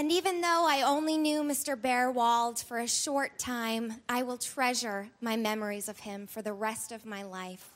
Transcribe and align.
And 0.00 0.10
even 0.10 0.40
though 0.40 0.64
I 0.66 0.80
only 0.80 1.18
knew 1.18 1.42
Mr. 1.42 1.76
Bearwald 1.76 2.64
for 2.64 2.78
a 2.78 2.88
short 2.88 3.38
time, 3.38 3.92
I 4.08 4.22
will 4.22 4.38
treasure 4.38 5.10
my 5.20 5.36
memories 5.36 5.90
of 5.90 5.98
him 5.98 6.26
for 6.26 6.40
the 6.40 6.54
rest 6.54 6.90
of 6.90 7.04
my 7.04 7.22
life. 7.22 7.68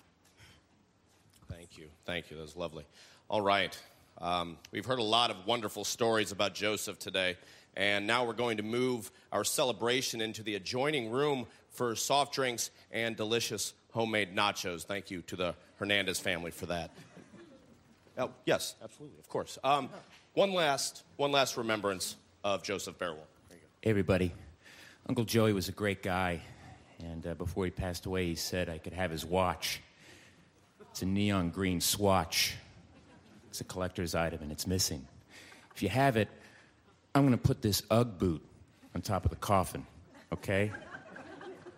Thank 1.50 1.76
you. 1.76 1.88
Thank 2.06 2.30
you. 2.30 2.38
That 2.38 2.44
was 2.44 2.56
lovely. 2.56 2.86
All 3.28 3.42
right. 3.42 3.78
Um, 4.22 4.56
we've 4.70 4.86
heard 4.86 5.00
a 5.00 5.02
lot 5.02 5.30
of 5.30 5.44
wonderful 5.44 5.84
stories 5.84 6.32
about 6.32 6.54
Joseph 6.54 6.98
today, 6.98 7.36
and 7.76 8.06
now 8.06 8.24
we're 8.24 8.32
going 8.32 8.56
to 8.56 8.62
move 8.62 9.10
our 9.30 9.44
celebration 9.44 10.22
into 10.22 10.42
the 10.42 10.54
adjoining 10.54 11.10
room 11.10 11.46
for 11.72 11.94
soft 11.94 12.32
drinks 12.32 12.70
and 12.90 13.16
delicious 13.16 13.74
homemade 13.92 14.34
nachos. 14.34 14.84
Thank 14.84 15.10
you 15.10 15.20
to 15.26 15.36
the 15.36 15.54
Hernandez 15.76 16.20
family 16.20 16.52
for 16.52 16.64
that. 16.64 16.90
Oh, 18.16 18.30
yes, 18.44 18.76
absolutely, 18.82 19.18
of 19.18 19.28
course. 19.28 19.58
Um, 19.64 19.90
one 20.34 20.52
last, 20.52 21.02
one 21.16 21.32
last 21.32 21.56
remembrance 21.56 22.16
of 22.44 22.62
Joseph 22.62 22.96
Bearwald. 22.98 23.26
Hey, 23.50 23.90
everybody. 23.90 24.32
Uncle 25.08 25.24
Joey 25.24 25.52
was 25.52 25.68
a 25.68 25.72
great 25.72 26.02
guy, 26.02 26.40
and 27.00 27.26
uh, 27.26 27.34
before 27.34 27.64
he 27.64 27.70
passed 27.70 28.06
away, 28.06 28.26
he 28.26 28.34
said 28.36 28.68
I 28.68 28.78
could 28.78 28.92
have 28.92 29.10
his 29.10 29.24
watch. 29.24 29.80
It's 30.90 31.02
a 31.02 31.06
neon 31.06 31.50
green 31.50 31.80
swatch. 31.80 32.54
It's 33.48 33.60
a 33.60 33.64
collector's 33.64 34.14
item, 34.14 34.40
and 34.42 34.52
it's 34.52 34.66
missing. 34.66 35.06
If 35.74 35.82
you 35.82 35.88
have 35.88 36.16
it, 36.16 36.28
I'm 37.14 37.22
going 37.22 37.36
to 37.36 37.42
put 37.42 37.62
this 37.62 37.82
Ugg 37.90 38.18
boot 38.18 38.44
on 38.94 39.02
top 39.02 39.24
of 39.24 39.30
the 39.30 39.36
coffin, 39.36 39.84
okay? 40.32 40.70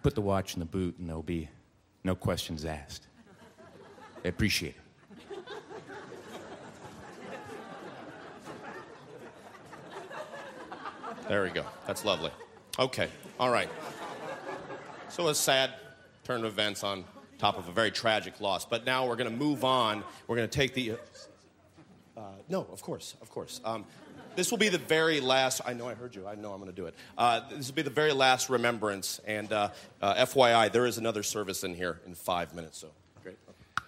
Put 0.02 0.14
the 0.14 0.20
watch 0.20 0.54
in 0.54 0.60
the 0.60 0.66
boot, 0.66 0.98
and 0.98 1.08
there'll 1.08 1.22
be 1.22 1.48
no 2.04 2.14
questions 2.14 2.66
asked. 2.66 3.06
I 4.22 4.28
appreciate 4.28 4.74
it. 4.76 4.85
There 11.28 11.42
we 11.42 11.50
go. 11.50 11.64
That's 11.88 12.04
lovely. 12.04 12.30
Okay, 12.78 13.08
all 13.40 13.50
right. 13.50 13.68
So 15.08 15.26
a 15.26 15.34
sad 15.34 15.72
turn 16.22 16.44
of 16.44 16.52
events 16.52 16.84
on 16.84 17.04
top 17.38 17.58
of 17.58 17.68
a 17.68 17.72
very 17.72 17.90
tragic 17.90 18.40
loss. 18.40 18.64
But 18.64 18.86
now 18.86 19.08
we're 19.08 19.16
going 19.16 19.28
to 19.28 19.36
move 19.36 19.64
on. 19.64 20.04
We're 20.28 20.36
going 20.36 20.48
to 20.48 20.56
take 20.56 20.74
the. 20.74 20.92
Uh, 22.16 22.20
no, 22.48 22.60
of 22.72 22.80
course, 22.80 23.16
of 23.22 23.30
course. 23.32 23.60
Um, 23.64 23.84
this 24.36 24.52
will 24.52 24.58
be 24.58 24.68
the 24.68 24.78
very 24.78 25.18
last. 25.18 25.62
I 25.66 25.72
know 25.72 25.88
I 25.88 25.94
heard 25.94 26.14
you. 26.14 26.28
I 26.28 26.36
know 26.36 26.52
I'm 26.52 26.60
going 26.60 26.70
to 26.70 26.76
do 26.76 26.86
it. 26.86 26.94
Uh, 27.18 27.40
this 27.50 27.66
will 27.66 27.74
be 27.74 27.82
the 27.82 27.90
very 27.90 28.12
last 28.12 28.48
remembrance. 28.48 29.20
And 29.26 29.52
uh, 29.52 29.70
uh 30.00 30.26
FYI, 30.26 30.70
there 30.70 30.86
is 30.86 30.96
another 30.96 31.24
service 31.24 31.64
in 31.64 31.74
here 31.74 31.98
in 32.06 32.14
five 32.14 32.54
minutes. 32.54 32.78
So 32.78 32.88
great. 33.24 33.36
Okay. 33.48 33.86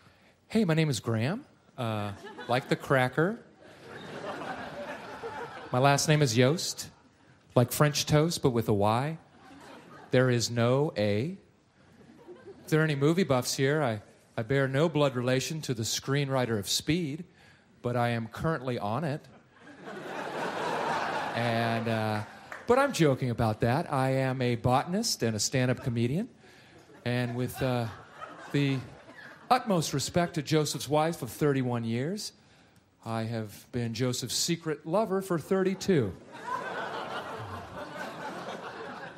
Hey, 0.48 0.64
my 0.64 0.74
name 0.74 0.90
is 0.90 0.98
Graham. 0.98 1.44
Uh, 1.76 2.10
like 2.48 2.68
the 2.68 2.76
cracker. 2.76 3.38
My 5.70 5.78
last 5.78 6.08
name 6.08 6.22
is 6.22 6.36
Yost 6.36 6.88
like 7.58 7.72
French 7.72 8.06
toast, 8.06 8.40
but 8.40 8.50
with 8.50 8.68
a 8.68 8.72
Y. 8.72 9.18
There 10.12 10.30
is 10.30 10.48
no 10.48 10.92
A. 10.96 11.36
If 12.62 12.68
there 12.68 12.80
are 12.80 12.84
any 12.84 12.94
movie 12.94 13.24
buffs 13.24 13.52
here, 13.52 13.82
I, 13.82 14.00
I 14.36 14.44
bear 14.44 14.68
no 14.68 14.88
blood 14.88 15.16
relation 15.16 15.60
to 15.62 15.74
the 15.74 15.82
screenwriter 15.82 16.56
of 16.56 16.68
Speed, 16.68 17.24
but 17.82 17.96
I 17.96 18.10
am 18.10 18.28
currently 18.28 18.78
on 18.78 19.02
it. 19.02 19.22
and, 21.34 21.88
uh, 21.88 22.22
but 22.68 22.78
I'm 22.78 22.92
joking 22.92 23.30
about 23.30 23.58
that. 23.62 23.92
I 23.92 24.10
am 24.10 24.40
a 24.40 24.54
botanist 24.54 25.24
and 25.24 25.34
a 25.34 25.40
stand 25.40 25.72
up 25.72 25.82
comedian. 25.82 26.28
And 27.04 27.34
with 27.34 27.60
uh, 27.60 27.86
the 28.52 28.78
utmost 29.50 29.92
respect 29.92 30.34
to 30.34 30.42
Joseph's 30.42 30.88
wife 30.88 31.22
of 31.22 31.30
31 31.30 31.82
years, 31.82 32.30
I 33.04 33.22
have 33.24 33.66
been 33.72 33.94
Joseph's 33.94 34.36
secret 34.36 34.86
lover 34.86 35.20
for 35.20 35.40
32 35.40 36.14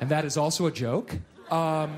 and 0.01 0.09
that 0.09 0.25
is 0.25 0.35
also 0.35 0.65
a 0.65 0.71
joke. 0.71 1.13
Um, 1.51 1.95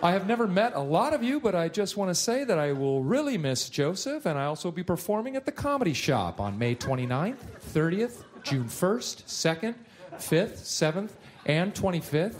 I 0.00 0.12
have 0.12 0.26
never 0.26 0.46
met 0.46 0.74
a 0.74 0.80
lot 0.80 1.14
of 1.14 1.22
you, 1.22 1.40
but 1.40 1.54
I 1.54 1.68
just 1.68 1.96
want 1.96 2.10
to 2.10 2.14
say 2.14 2.44
that 2.44 2.58
I 2.58 2.72
will 2.72 3.02
really 3.02 3.38
miss 3.38 3.68
Joseph, 3.68 4.26
and 4.26 4.38
I 4.38 4.44
also 4.44 4.70
be 4.70 4.82
performing 4.82 5.36
at 5.36 5.46
the 5.46 5.52
Comedy 5.52 5.92
Shop 5.92 6.40
on 6.40 6.58
May 6.58 6.74
29th, 6.74 7.38
30th, 7.72 8.22
June 8.42 8.66
1st, 8.66 9.24
2nd, 9.24 9.74
5th, 10.14 10.58
7th, 10.58 11.10
and 11.46 11.74
25th. 11.74 12.36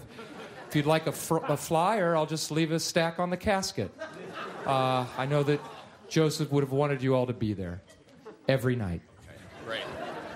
If 0.68 0.76
you'd 0.76 0.86
like 0.86 1.06
a, 1.06 1.12
fr- 1.12 1.44
a 1.48 1.56
flyer, 1.56 2.14
I'll 2.14 2.26
just 2.26 2.50
leave 2.50 2.72
a 2.72 2.78
stack 2.78 3.18
on 3.18 3.30
the 3.30 3.36
casket. 3.36 3.90
Uh, 4.66 5.06
I 5.16 5.26
know 5.26 5.42
that 5.44 5.60
Joseph 6.08 6.52
would 6.52 6.62
have 6.62 6.72
wanted 6.72 7.02
you 7.02 7.14
all 7.14 7.26
to 7.26 7.32
be 7.32 7.54
there 7.54 7.80
every 8.46 8.76
night. 8.76 9.00
Okay, 9.24 9.38
great. 9.64 9.82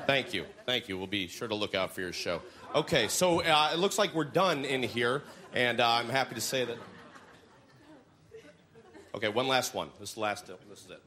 Thank 0.06 0.34
you. 0.34 0.44
Thank 0.66 0.88
you. 0.88 0.98
We'll 0.98 1.06
be 1.06 1.28
sure 1.28 1.48
to 1.48 1.54
look 1.54 1.74
out 1.74 1.94
for 1.94 2.00
your 2.00 2.12
show. 2.12 2.42
Okay, 2.74 3.08
so 3.08 3.42
uh, 3.42 3.70
it 3.74 3.78
looks 3.78 3.98
like 3.98 4.14
we're 4.14 4.24
done 4.24 4.64
in 4.64 4.82
here, 4.82 5.22
and 5.52 5.78
uh, 5.78 5.90
I'm 5.90 6.08
happy 6.08 6.34
to 6.36 6.40
say 6.40 6.64
that. 6.64 6.78
Okay, 9.14 9.28
one 9.28 9.46
last 9.46 9.74
one. 9.74 9.90
This 10.00 10.08
is 10.08 10.14
the 10.14 10.20
last. 10.20 10.46
This 10.46 10.86
is 10.86 10.90
it. 10.90 11.02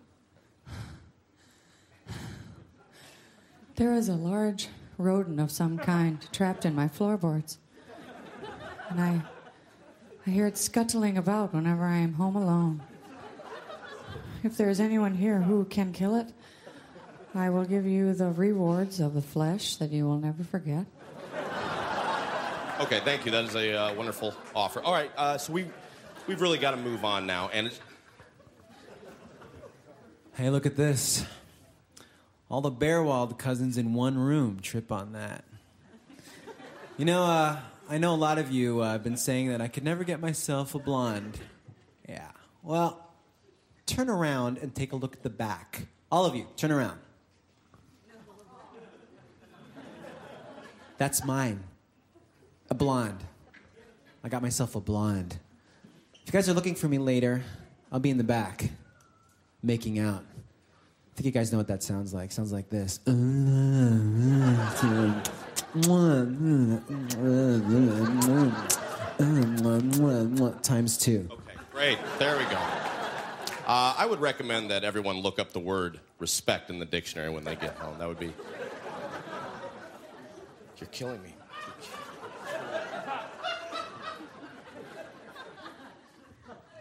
There 3.78 3.96
is 3.96 4.10
a 4.10 4.14
large 4.14 4.68
rodent 5.00 5.40
of 5.40 5.50
some 5.50 5.80
kind 5.80 6.20
trapped 6.32 6.66
in 6.66 6.76
my 6.76 6.88
floorboards, 6.88 7.58
and 8.92 9.02
I, 9.02 9.24
I 10.28 10.30
hear 10.30 10.46
it 10.46 10.60
scuttling 10.60 11.18
about 11.18 11.52
whenever 11.52 11.84
I 11.84 11.98
am 11.98 12.14
home 12.14 12.36
alone. 12.36 12.84
If 14.44 14.56
there 14.56 14.70
is 14.70 14.80
anyone 14.80 15.16
here 15.16 15.42
who 15.42 15.66
can 15.66 15.94
kill 15.94 16.16
it, 16.16 16.28
I 17.34 17.50
will 17.50 17.66
give 17.66 17.88
you 17.88 18.14
the 18.14 18.30
rewards 18.30 19.00
of 19.00 19.16
the 19.16 19.22
flesh 19.24 19.78
that 19.78 19.90
you 19.90 20.06
will 20.06 20.20
never 20.20 20.44
forget. 20.44 20.86
Okay, 22.78 23.00
thank 23.06 23.26
you. 23.26 23.32
That 23.32 23.46
is 23.46 23.56
a 23.56 23.72
uh, 23.74 23.94
wonderful 23.94 24.36
offer. 24.54 24.82
All 24.82 24.92
right, 24.92 25.10
uh, 25.16 25.38
so 25.38 25.54
we 25.54 25.66
we've 26.28 26.42
really 26.42 26.58
got 26.58 26.72
to 26.72 26.78
move 26.78 27.06
on 27.06 27.26
now. 27.26 27.50
And 27.54 27.72
hey, 30.34 30.50
look 30.50 30.66
at 30.66 30.76
this. 30.76 31.26
All 32.50 32.60
the 32.60 32.72
Bearwald 32.72 33.40
cousins 33.40 33.78
in 33.78 33.94
one 33.94 34.18
room. 34.18 34.60
Trip 34.60 34.92
on 34.92 35.14
that. 35.14 35.46
You 36.98 37.06
know, 37.06 37.24
uh, 37.24 37.60
I 37.90 37.98
know 37.98 38.14
a 38.14 38.18
lot 38.18 38.40
of 38.40 38.52
you 38.52 38.82
uh, 38.82 38.92
have 38.92 39.04
been 39.04 39.16
saying 39.16 39.48
that 39.50 39.62
I 39.62 39.70
could 39.70 39.86
never 39.86 40.04
get 40.04 40.20
myself 40.20 40.76
a 40.76 40.80
blonde. 40.80 41.40
Yeah. 42.10 42.28
Well, 42.62 43.10
turn 43.86 44.10
around 44.10 44.58
and 44.58 44.76
take 44.76 44.92
a 44.92 44.98
look 44.98 45.14
at 45.14 45.24
the 45.24 45.30
back. 45.30 45.88
All 46.12 46.26
of 46.26 46.36
you, 46.36 46.46
turn 46.58 46.74
around. 46.74 47.00
That's 50.98 51.24
mine. 51.24 51.64
A 52.70 52.74
blonde. 52.74 53.24
I 54.24 54.30
got 54.30 54.42
myself 54.42 54.76
a 54.76 54.82
blonde. 54.82 55.38
If 56.14 56.22
you 56.26 56.32
guys 56.32 56.50
are 56.50 56.54
looking 56.54 56.76
for 56.76 56.88
me 56.88 56.98
later, 56.98 57.44
I'll 57.92 58.00
be 58.00 58.10
in 58.10 58.18
the 58.18 58.24
back, 58.24 58.70
making 59.62 60.00
out. 60.00 60.24
I 60.26 61.16
think 61.16 61.28
you 61.28 61.32
guys 61.32 61.52
know 61.52 61.60
what 61.60 61.68
that 61.68 61.84
sounds 61.84 62.14
like. 62.14 62.32
Sounds 62.32 62.52
like 62.52 62.70
this. 62.70 62.98
Times 70.64 70.98
two. 70.98 71.30
Okay, 71.32 71.58
great. 71.72 72.00
There 72.18 72.38
we 72.38 72.44
go. 72.46 72.58
Uh, 73.68 73.96
I 73.98 74.06
would 74.06 74.20
recommend 74.20 74.72
that 74.72 74.84
everyone 74.84 75.20
look 75.20 75.40
up 75.40 75.54
the 75.54 75.60
word 75.60 76.00
respect 76.20 76.70
in 76.70 76.80
the 76.80 76.86
dictionary 76.86 77.30
when 77.30 77.44
they 77.44 77.56
get 77.56 77.76
home. 77.78 77.98
That 78.00 78.08
would 78.08 78.20
be. 78.20 78.34
You're 80.80 80.90
killing 80.90 81.22
me. 81.24 81.34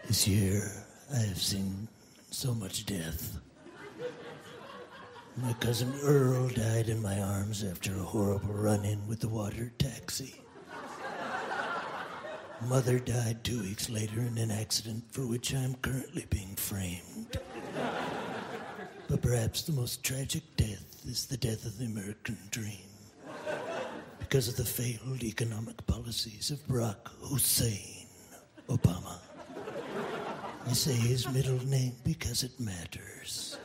This 0.07 0.27
year, 0.27 0.71
I 1.13 1.17
have 1.17 1.41
seen 1.41 1.87
so 2.29 2.53
much 2.53 2.85
death. 2.85 3.39
My 5.37 5.51
cousin 5.53 5.91
Earl 6.03 6.47
died 6.49 6.89
in 6.89 7.01
my 7.01 7.19
arms 7.19 7.63
after 7.63 7.91
a 7.91 8.03
horrible 8.03 8.53
run 8.53 8.85
in 8.85 9.07
with 9.07 9.19
the 9.19 9.27
water 9.27 9.73
taxi. 9.79 10.35
Mother 12.67 12.99
died 12.99 13.43
two 13.43 13.61
weeks 13.61 13.89
later 13.89 14.21
in 14.21 14.37
an 14.37 14.51
accident 14.51 15.03
for 15.11 15.25
which 15.25 15.53
I 15.53 15.59
am 15.59 15.73
currently 15.75 16.25
being 16.29 16.55
framed. 16.55 17.39
But 19.09 19.21
perhaps 19.21 19.63
the 19.63 19.73
most 19.73 20.03
tragic 20.03 20.43
death 20.55 21.01
is 21.07 21.25
the 21.25 21.37
death 21.37 21.65
of 21.65 21.79
the 21.79 21.85
American 21.85 22.37
dream 22.51 22.89
because 24.19 24.47
of 24.47 24.55
the 24.55 24.65
failed 24.65 25.23
economic 25.23 25.85
policies 25.87 26.51
of 26.51 26.65
Barack 26.67 27.07
Hussein 27.21 28.07
Obama. 28.69 29.17
I 30.67 30.73
say 30.73 30.93
his 30.93 31.29
middle 31.31 31.63
name 31.67 31.93
because 32.03 32.43
it 32.43 32.59
matters. 32.59 33.57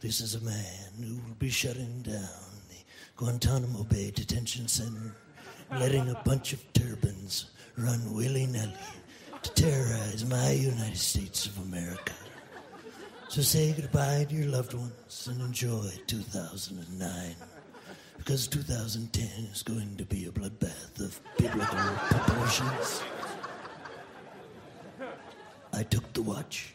This 0.00 0.20
is 0.20 0.34
a 0.34 0.40
man 0.40 0.92
who 1.00 1.14
will 1.14 1.34
be 1.38 1.48
shutting 1.48 2.02
down 2.02 2.52
the 2.68 2.76
Guantanamo 3.16 3.84
Bay 3.84 4.10
Detention 4.10 4.68
Center, 4.68 5.14
letting 5.72 6.08
a 6.10 6.22
bunch 6.24 6.52
of 6.52 6.72
turbans 6.72 7.50
run 7.76 8.12
willy 8.12 8.46
nilly 8.46 8.72
to 9.42 9.50
terrorize 9.54 10.24
my 10.26 10.50
United 10.50 10.98
States 10.98 11.46
of 11.46 11.58
America. 11.58 12.12
So 13.28 13.40
say 13.40 13.72
goodbye 13.72 14.26
to 14.28 14.34
your 14.34 14.48
loved 14.48 14.74
ones 14.74 15.28
and 15.30 15.40
enjoy 15.40 15.90
2009 16.06 17.34
because 18.18 18.46
2010 18.46 19.26
is 19.52 19.62
going 19.62 19.96
to 19.96 20.04
be 20.04 20.26
a 20.26 20.30
bloodbath 20.30 21.00
of 21.00 21.18
biblical 21.38 21.78
proportions. 22.08 23.02
I 25.78 25.84
took 25.84 26.12
the 26.12 26.22
watch. 26.22 26.72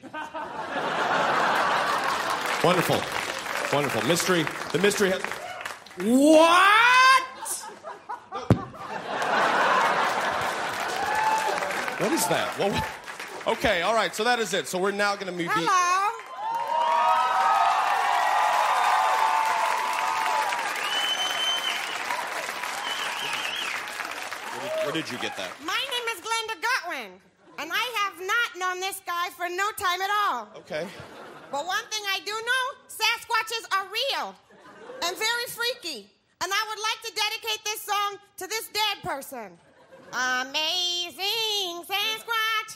Wonderful. 2.63 3.01
Wonderful. 3.73 4.01
Mystery. 4.07 4.45
The 4.71 4.79
mystery 4.79 5.09
has. 5.11 5.21
What? 5.97 7.23
What 11.99 12.11
is 12.13 12.25
that? 12.27 12.55
Well, 12.57 13.53
okay, 13.55 13.81
all 13.81 13.93
right, 13.93 14.15
so 14.15 14.23
that 14.23 14.39
is 14.39 14.53
it. 14.53 14.69
So 14.69 14.79
we're 14.79 14.91
now 14.91 15.15
going 15.15 15.27
to 15.27 15.33
move. 15.33 15.51
Hello. 15.51 16.11
Where 24.53 24.69
did, 24.69 24.85
where 24.85 24.93
did 24.93 25.11
you 25.11 25.17
get 25.17 25.35
that? 25.35 25.51
My 25.65 25.83
name 25.91 26.07
is 26.15 26.21
Glenda 26.21 26.55
Gutwin, 26.63 27.09
and 27.59 27.69
I 27.69 27.92
known 28.63 28.79
this 28.79 29.01
guy 29.05 29.27
for 29.35 29.47
no 29.49 29.67
time 29.75 30.01
at 30.01 30.11
all. 30.23 30.47
Okay. 30.57 30.87
But 31.51 31.65
one 31.65 31.85
thing 31.91 32.03
I 32.15 32.19
do 32.25 32.31
know 32.31 32.63
Sasquatches 32.87 33.65
are 33.75 33.85
real 34.01 34.35
and 35.03 35.17
very 35.17 35.47
freaky. 35.47 36.09
And 36.41 36.49
I 36.51 36.61
would 36.69 36.81
like 36.87 36.99
to 37.07 37.11
dedicate 37.23 37.61
this 37.65 37.81
song 37.81 38.17
to 38.37 38.47
this 38.47 38.69
dead 38.69 38.97
person. 39.03 39.57
Amazing 40.13 41.83
Sasquatch, 41.91 42.71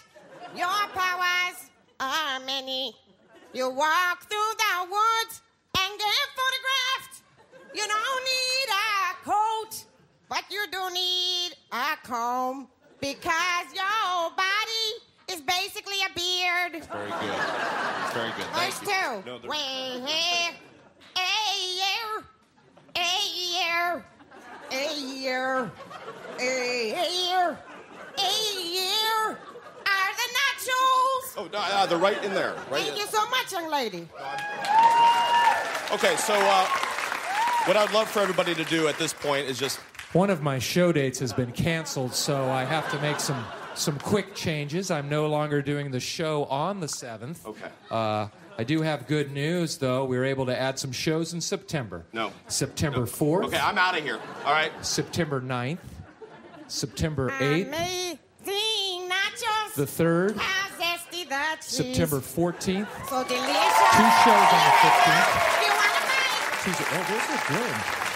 your 0.56 0.82
powers 0.94 1.58
are 2.00 2.40
many. 2.46 2.96
You 3.54 3.70
walk 3.70 4.28
through 4.30 4.54
the 4.64 4.76
woods 4.92 5.42
and 5.80 6.00
get 6.00 6.26
photographed. 6.40 7.16
You 7.74 7.86
don't 7.88 8.24
need 8.36 8.70
a 8.74 9.24
coat, 9.24 9.86
but 10.28 10.44
you 10.50 10.66
do 10.72 10.94
need 10.94 11.52
a 11.72 11.96
comb 12.04 12.68
because 13.00 13.68
your 13.74 14.32
body 14.36 14.47
a 16.68 16.72
beard. 16.72 16.86
Very 16.86 17.10
good. 17.10 17.40
It's 18.04 18.14
very 18.14 18.30
good. 18.36 18.46
Thank 18.54 18.74
Verse 18.74 18.82
you. 18.82 18.88
two. 18.88 19.30
No, 19.30 19.50
Way 19.50 20.02
here, 20.06 20.54
a 21.16 21.20
year, 21.78 22.24
a 22.96 23.00
year, 23.36 24.04
a 24.72 25.00
year, 25.00 25.72
a 26.40 26.42
year, 26.50 27.60
a 28.18 28.32
year 28.64 29.40
are 29.86 30.12
the 30.16 30.28
nachos. 30.38 31.38
Oh, 31.38 31.50
no, 31.54 31.60
uh, 31.60 31.86
they're 31.86 31.98
right 31.98 32.22
in 32.24 32.34
there. 32.34 32.54
Right. 32.72 32.84
Thank 32.84 32.90
in- 32.94 32.98
you 32.98 33.06
so 33.08 33.28
much, 33.30 33.52
young 33.52 33.70
lady. 33.70 34.08
Okay, 35.94 36.16
so 36.18 36.34
uh, 36.36 36.66
what 37.66 37.78
I'd 37.78 37.92
love 37.94 38.10
for 38.10 38.20
everybody 38.20 38.54
to 38.56 38.64
do 38.66 38.88
at 38.88 38.98
this 38.98 39.14
point 39.14 39.48
is 39.48 39.58
just 39.58 39.80
One 40.14 40.30
of 40.30 40.42
my 40.42 40.60
show 40.60 40.92
dates 40.92 41.20
has 41.20 41.32
been 41.32 41.52
canceled, 41.54 42.14
so 42.14 42.50
I 42.50 42.66
have 42.66 42.90
to 42.92 43.00
make 43.00 43.20
some 43.22 43.44
some 43.78 43.98
quick 44.00 44.34
changes. 44.36 44.90
I'm 44.92 45.10
no 45.10 45.28
longer 45.28 45.62
doing 45.62 45.92
the 45.92 46.00
show 46.00 46.46
on 46.46 46.80
the 46.80 46.88
7th. 46.88 47.46
Okay. 47.46 47.68
Uh, 47.90 48.28
I 48.58 48.64
do 48.64 48.82
have 48.82 49.08
good 49.08 49.32
news, 49.32 49.78
though. 49.78 50.06
We 50.06 50.18
were 50.18 50.26
able 50.26 50.46
to 50.48 50.60
add 50.60 50.80
some 50.80 50.92
shows 50.92 51.34
in 51.34 51.42
September. 51.42 52.06
No. 52.12 52.32
September 52.48 53.02
4th, 53.06 53.46
Okay, 53.46 53.58
I'm 53.60 53.78
out 53.78 53.98
of 53.98 54.04
here. 54.04 54.20
All 54.46 54.52
right. 54.54 54.72
September 54.84 55.40
9th, 55.40 55.78
September 56.68 57.30
8th, 57.40 57.68
Amazing 57.68 58.20
nachos. 59.10 59.74
the 59.76 59.86
3rd, 59.86 60.38
How 60.38 60.70
zesty 60.84 61.30
the 61.30 61.58
cheese. 61.62 61.66
September 61.96 62.18
14th, 62.20 62.88
So 63.08 63.24
delicious. 63.24 63.78
two 63.94 64.10
shows 64.26 64.50
on 64.58 64.62
the 64.66 64.74
15th. 64.82 65.30
You 65.62 65.70
want 65.70 65.94
to 65.94 66.02
buy? 66.10 66.64
Tuesday. 66.64 66.86
Oh, 66.90 67.04
those 67.10 67.28
are 67.30 67.44
good. 67.54 68.07